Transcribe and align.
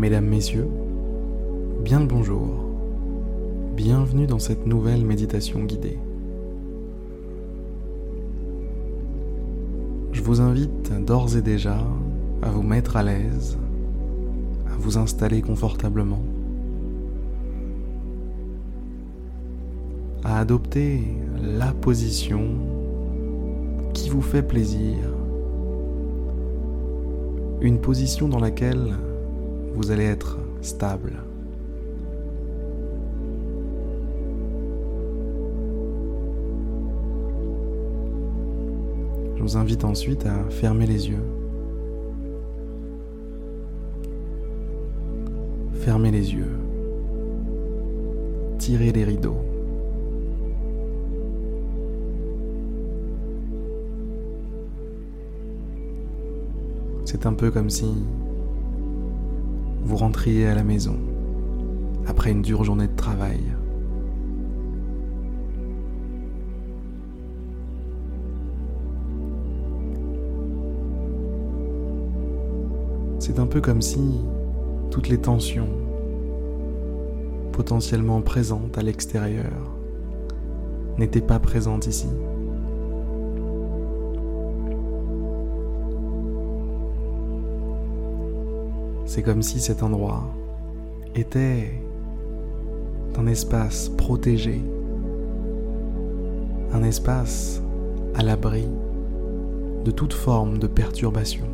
Mesdames, 0.00 0.24
Messieurs, 0.24 0.66
bien 1.84 2.00
le 2.00 2.06
bonjour. 2.06 2.48
Bienvenue 3.76 4.26
dans 4.26 4.38
cette 4.38 4.66
nouvelle 4.66 5.04
méditation 5.04 5.62
guidée. 5.64 5.98
Je 10.12 10.22
vous 10.22 10.40
invite 10.40 10.90
d'ores 11.04 11.36
et 11.36 11.42
déjà 11.42 11.76
à 12.40 12.48
vous 12.48 12.62
mettre 12.62 12.96
à 12.96 13.02
l'aise, 13.02 13.58
à 14.72 14.78
vous 14.78 14.96
installer 14.96 15.42
confortablement, 15.42 16.22
à 20.24 20.38
adopter 20.38 21.02
la 21.42 21.74
position 21.74 22.54
qui 23.92 24.08
vous 24.08 24.22
fait 24.22 24.42
plaisir, 24.42 24.96
une 27.60 27.78
position 27.82 28.28
dans 28.28 28.40
laquelle 28.40 28.96
vous 29.74 29.90
allez 29.90 30.04
être 30.04 30.38
stable. 30.60 31.12
Je 39.36 39.42
vous 39.42 39.56
invite 39.56 39.84
ensuite 39.84 40.26
à 40.26 40.50
fermer 40.50 40.86
les 40.86 41.08
yeux. 41.08 41.24
Fermez 45.72 46.10
les 46.10 46.34
yeux. 46.34 46.58
Tirez 48.58 48.92
les 48.92 49.04
rideaux. 49.04 49.38
C'est 57.06 57.24
un 57.24 57.32
peu 57.32 57.50
comme 57.50 57.70
si 57.70 57.86
vous 59.82 59.96
rentriez 59.96 60.46
à 60.46 60.54
la 60.54 60.62
maison 60.62 60.96
après 62.06 62.30
une 62.30 62.42
dure 62.42 62.64
journée 62.64 62.88
de 62.88 62.96
travail. 62.96 63.40
C'est 73.18 73.38
un 73.38 73.46
peu 73.46 73.60
comme 73.60 73.82
si 73.82 74.00
toutes 74.90 75.08
les 75.08 75.18
tensions 75.18 75.68
potentiellement 77.52 78.22
présentes 78.22 78.76
à 78.78 78.82
l'extérieur 78.82 79.76
n'étaient 80.98 81.20
pas 81.20 81.38
présentes 81.38 81.86
ici. 81.86 82.08
C'est 89.10 89.22
comme 89.22 89.42
si 89.42 89.58
cet 89.58 89.82
endroit 89.82 90.22
était 91.16 91.72
un 93.18 93.26
espace 93.26 93.88
protégé, 93.88 94.62
un 96.72 96.84
espace 96.84 97.60
à 98.14 98.22
l'abri 98.22 98.68
de 99.84 99.90
toute 99.90 100.12
forme 100.12 100.58
de 100.58 100.68
perturbation. 100.68 101.44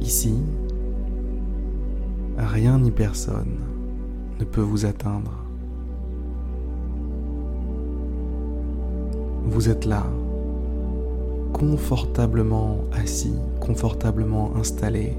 Ici, 0.00 0.36
rien 2.38 2.78
ni 2.78 2.92
personne 2.92 3.58
ne 4.38 4.44
peut 4.44 4.60
vous 4.60 4.86
atteindre. 4.86 5.41
Vous 9.44 9.68
êtes 9.68 9.84
là, 9.84 10.04
confortablement 11.52 12.84
assis, 12.92 13.34
confortablement 13.60 14.56
installé 14.56 15.16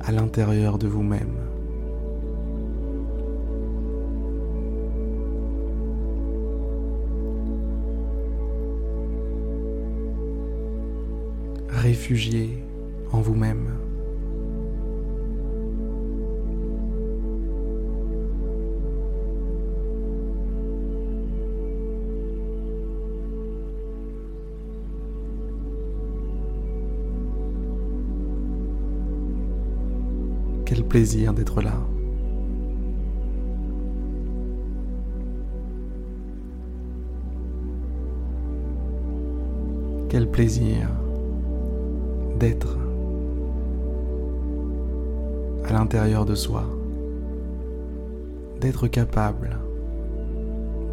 à 0.00 0.12
l'intérieur 0.12 0.78
de 0.78 0.88
vous-même. 0.88 1.36
Réfugié 11.68 12.62
en 13.12 13.20
vous-même. 13.20 13.89
Quel 30.72 30.84
plaisir 30.84 31.34
d'être 31.34 31.62
là. 31.62 31.72
Quel 40.08 40.30
plaisir 40.30 40.88
d'être 42.38 42.78
à 45.64 45.72
l'intérieur 45.72 46.24
de 46.24 46.36
soi, 46.36 46.62
d'être 48.60 48.86
capable 48.86 49.58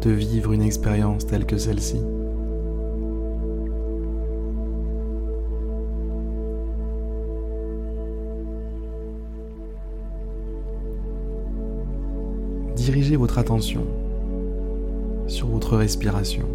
de 0.02 0.10
vivre 0.10 0.52
une 0.54 0.62
expérience 0.62 1.24
telle 1.24 1.46
que 1.46 1.56
celle-ci. 1.56 2.00
Dirigez 12.90 13.16
votre 13.16 13.36
attention 13.36 13.84
sur 15.26 15.46
votre 15.48 15.76
respiration. 15.76 16.46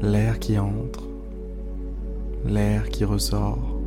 L'air 0.00 0.38
qui 0.38 0.58
entre, 0.58 1.06
l'air 2.46 2.88
qui 2.88 3.04
ressort. 3.04 3.78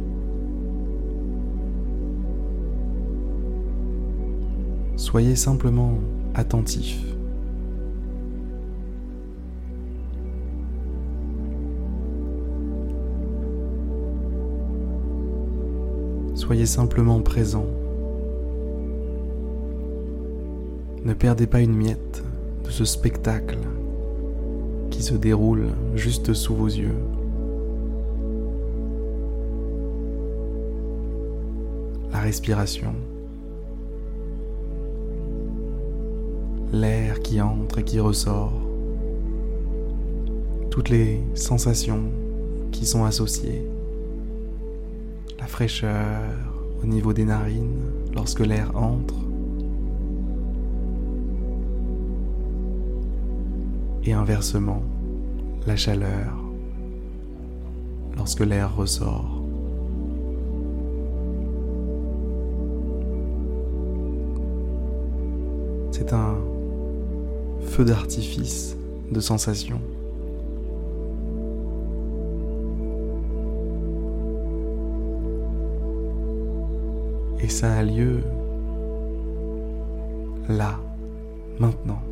Soyez 4.98 5.36
simplement 5.36 5.96
attentif. 6.36 7.04
Soyez 16.36 16.68
simplement 16.68 17.20
présent. 17.22 17.66
Ne 21.06 21.14
perdez 21.14 21.48
pas 21.48 21.62
une 21.62 21.76
miette 21.76 22.24
de 22.66 22.70
ce 22.70 22.84
spectacle 22.84 23.58
qui 24.90 25.02
se 25.02 25.14
déroule 25.14 25.68
juste 25.96 26.34
sous 26.34 26.54
vos 26.54 26.68
yeux. 26.68 26.98
La 32.12 32.20
respiration. 32.20 32.94
L'air 36.74 37.22
qui 37.22 37.40
entre 37.40 37.78
et 37.78 37.84
qui 37.84 38.02
ressort. 38.02 38.52
Toutes 40.70 40.90
les 40.90 41.22
sensations 41.34 42.12
qui 42.74 42.86
sont 42.86 43.06
associées. 43.06 43.66
La 45.40 45.48
fraîcheur 45.48 46.20
au 46.84 46.86
niveau 46.86 47.14
des 47.14 47.24
narines 47.24 47.86
lorsque 48.14 48.42
l'air 48.42 48.76
entre 48.76 49.29
et 54.10 54.14
inversement 54.14 54.82
la 55.68 55.76
chaleur 55.76 56.34
lorsque 58.18 58.40
l'air 58.40 58.76
ressort. 58.76 59.44
C'est 65.92 66.12
un 66.12 66.38
feu 67.62 67.86
d'artifice 67.86 68.76
de 69.12 69.20
sensations. 69.20 69.82
Et 77.42 77.48
ça 77.48 77.74
a 77.74 77.84
lieu 77.84 78.22
là, 80.48 80.80
maintenant. 81.60 82.09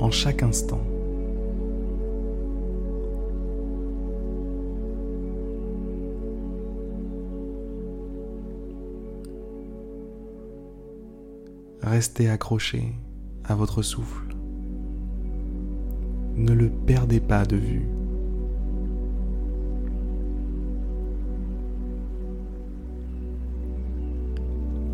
En 0.00 0.10
chaque 0.10 0.42
instant. 0.42 0.80
Restez 11.82 12.28
accroché 12.30 12.94
à 13.44 13.54
votre 13.54 13.82
souffle. 13.82 14.34
Ne 16.34 16.52
le 16.52 16.70
perdez 16.70 17.20
pas 17.20 17.44
de 17.44 17.56
vue. 17.56 17.86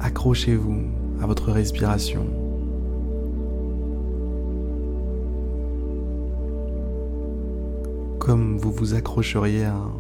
Accrochez-vous 0.01 0.83
à 1.23 1.27
votre 1.27 1.53
respiration. 1.53 2.50
Comme 8.21 8.59
vous 8.59 8.71
vous 8.71 8.93
accrocheriez 8.93 9.65
à 9.65 9.75
un 9.75 9.93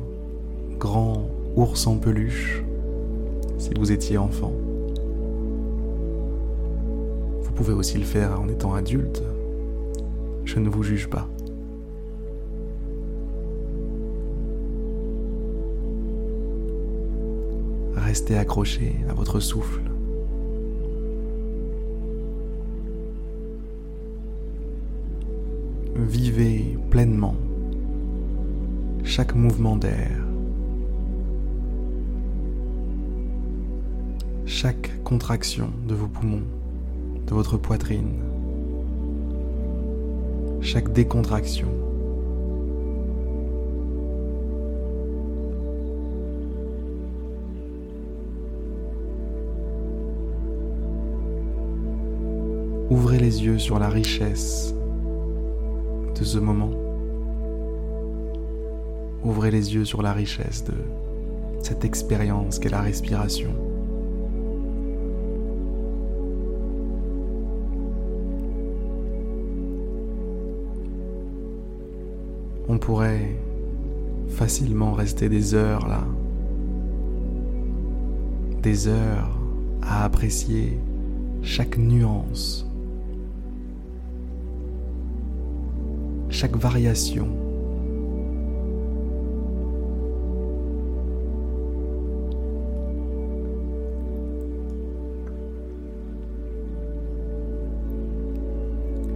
grand 0.78 1.30
ours 1.56 1.86
en 1.86 1.96
peluche 1.96 2.62
si 3.56 3.70
vous 3.78 3.92
étiez 3.92 4.18
enfant. 4.18 4.52
Vous 7.40 7.50
pouvez 7.52 7.72
aussi 7.72 7.96
le 7.96 8.04
faire 8.04 8.38
en 8.38 8.46
étant 8.48 8.74
adulte. 8.74 9.22
Je 10.44 10.58
ne 10.58 10.68
vous 10.68 10.82
juge 10.82 11.08
pas. 11.08 11.26
Restez 17.96 18.36
accroché 18.36 18.96
à 19.08 19.14
votre 19.14 19.40
souffle. 19.40 19.80
Vivez 25.96 26.76
pleinement 26.90 27.34
chaque 29.20 29.34
mouvement 29.34 29.76
d'air, 29.76 30.16
chaque 34.46 35.04
contraction 35.04 35.68
de 35.86 35.94
vos 35.94 36.06
poumons, 36.06 36.40
de 37.26 37.34
votre 37.34 37.58
poitrine, 37.58 38.14
chaque 40.62 40.90
décontraction. 40.94 41.68
Ouvrez 52.88 53.18
les 53.18 53.44
yeux 53.44 53.58
sur 53.58 53.78
la 53.78 53.90
richesse 53.90 54.74
de 56.18 56.24
ce 56.24 56.38
moment. 56.38 56.89
Ouvrez 59.22 59.50
les 59.50 59.74
yeux 59.74 59.84
sur 59.84 60.00
la 60.00 60.12
richesse 60.14 60.64
de 60.64 60.74
cette 61.62 61.84
expérience 61.84 62.58
qu'est 62.58 62.70
la 62.70 62.80
respiration. 62.80 63.50
On 72.68 72.78
pourrait 72.78 73.36
facilement 74.28 74.92
rester 74.92 75.28
des 75.28 75.54
heures 75.54 75.86
là, 75.86 76.04
des 78.62 78.88
heures 78.88 79.38
à 79.82 80.04
apprécier 80.04 80.78
chaque 81.42 81.76
nuance, 81.76 82.66
chaque 86.30 86.56
variation 86.56 87.49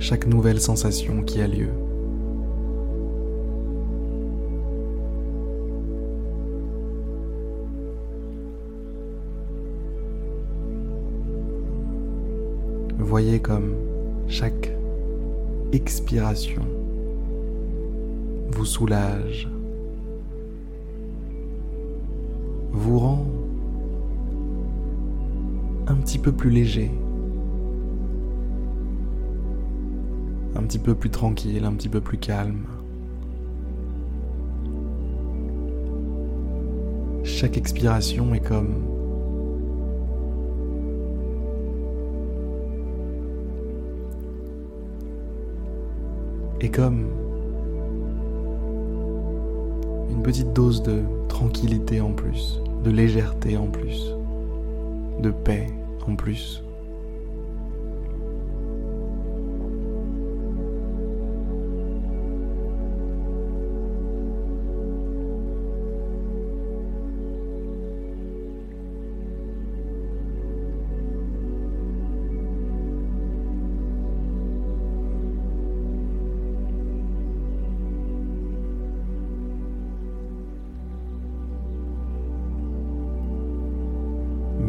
chaque 0.05 0.27
nouvelle 0.27 0.61
sensation 0.61 1.23
qui 1.23 1.41
a 1.41 1.49
lieu. 1.49 1.71
Voyez 12.99 13.41
comme 13.41 13.75
chaque 14.29 14.77
expiration 15.73 16.67
vous 18.51 18.67
soulage, 18.67 19.49
vous 22.73 22.99
rend 22.99 23.27
un 25.87 25.95
petit 25.95 26.19
peu 26.19 26.31
plus 26.31 26.51
léger. 26.51 26.91
Un 30.65 30.67
petit 30.67 30.79
peu 30.79 30.95
plus 30.95 31.11
tranquille, 31.11 31.63
un 31.67 31.75
petit 31.75 31.91
peu 31.91 32.01
plus 32.01 32.17
calme. 32.17 32.65
Chaque 37.23 37.59
expiration 37.59 38.33
est 38.33 38.41
comme 38.41 38.83
est 46.61 46.71
comme 46.71 47.09
une 50.09 50.23
petite 50.23 50.55
dose 50.55 50.83
de 50.83 51.03
tranquillité 51.29 52.01
en 52.01 52.13
plus, 52.13 52.63
de 52.83 52.91
légèreté 52.91 53.59
en 53.59 53.67
plus, 53.67 54.15
de 55.21 55.31
paix 55.31 55.67
en 56.09 56.17
plus. 56.17 56.64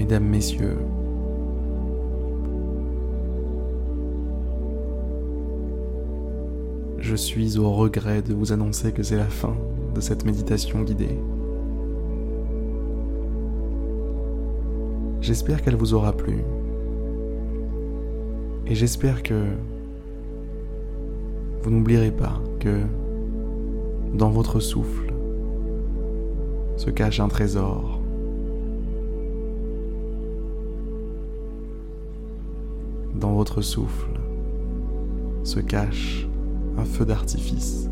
Mesdames, 0.06 0.26
messieurs, 0.26 0.78
je 7.00 7.16
suis 7.16 7.58
au 7.58 7.72
regret 7.72 8.22
de 8.22 8.36
vous 8.36 8.52
annoncer 8.52 8.92
que 8.92 9.02
c'est 9.02 9.16
la 9.16 9.26
fin 9.26 9.58
de 9.96 10.02
cette 10.02 10.24
méditation 10.24 10.84
guidée. 10.84 11.18
J'espère 15.22 15.64
qu'elle 15.64 15.76
vous 15.76 15.96
aura 15.96 16.14
plu. 16.14 16.44
Et 18.68 18.76
j'espère 18.76 19.24
que 19.24 19.46
vous 21.64 21.72
n'oublierez 21.72 22.12
pas 22.12 22.40
que 22.60 22.82
dans 24.14 24.30
votre 24.30 24.60
souffle 24.60 25.12
se 26.78 26.92
cache 26.92 27.20
un 27.20 27.28
trésor 27.28 28.05
dans 33.26 33.34
votre 33.34 33.62
souffle 33.62 34.20
se 35.44 35.60
cache 35.60 36.28
un 36.78 36.86
feu 36.86 37.06
d'artifice. 37.06 37.90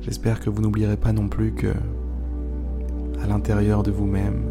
J'espère 0.00 0.38
que 0.38 0.48
vous 0.48 0.62
n'oublierez 0.62 0.96
pas 0.96 1.12
non 1.12 1.28
plus 1.28 1.50
que 1.50 1.74
à 3.20 3.26
l'intérieur 3.26 3.82
de 3.82 3.90
vous-même 3.90 4.44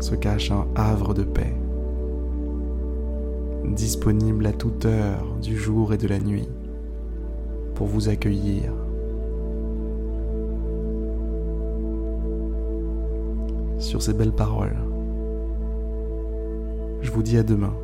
se 0.00 0.14
cache 0.14 0.50
un 0.50 0.66
havre 0.74 1.12
de 1.12 1.24
paix, 1.24 1.54
disponible 3.66 4.46
à 4.46 4.54
toute 4.54 4.86
heure 4.86 5.36
du 5.42 5.58
jour 5.58 5.92
et 5.92 5.98
de 5.98 6.08
la 6.08 6.18
nuit 6.18 6.48
pour 7.74 7.88
vous 7.88 8.08
accueillir 8.08 8.72
sur 13.80 14.02
ces 14.02 14.12
belles 14.12 14.32
paroles. 14.32 14.76
Je 17.00 17.10
vous 17.10 17.22
dis 17.22 17.38
à 17.38 17.42
demain 17.42 17.74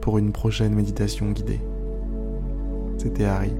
pour 0.00 0.18
une 0.18 0.32
prochaine 0.32 0.74
méditation 0.74 1.30
guidée. 1.30 1.60
C'était 2.98 3.24
Harry. 3.24 3.52